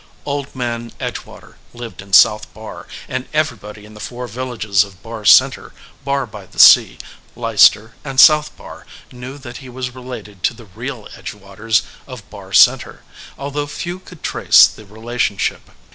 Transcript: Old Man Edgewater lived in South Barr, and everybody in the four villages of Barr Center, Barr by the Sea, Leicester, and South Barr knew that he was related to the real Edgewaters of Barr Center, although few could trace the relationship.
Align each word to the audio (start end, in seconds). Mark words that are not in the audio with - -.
Old 0.25 0.55
Man 0.55 0.91
Edgewater 0.99 1.57
lived 1.75 2.01
in 2.01 2.11
South 2.11 2.51
Barr, 2.55 2.87
and 3.07 3.27
everybody 3.35 3.85
in 3.85 3.93
the 3.93 3.99
four 3.99 4.25
villages 4.27 4.83
of 4.83 5.03
Barr 5.03 5.25
Center, 5.25 5.73
Barr 6.03 6.25
by 6.25 6.47
the 6.47 6.57
Sea, 6.57 6.97
Leicester, 7.35 7.93
and 8.03 8.19
South 8.19 8.57
Barr 8.57 8.87
knew 9.11 9.37
that 9.37 9.57
he 9.57 9.69
was 9.69 9.93
related 9.93 10.41
to 10.41 10.55
the 10.55 10.65
real 10.65 11.07
Edgewaters 11.15 11.83
of 12.07 12.27
Barr 12.31 12.51
Center, 12.51 13.03
although 13.37 13.67
few 13.67 13.99
could 13.99 14.23
trace 14.23 14.65
the 14.65 14.87
relationship. 14.87 15.69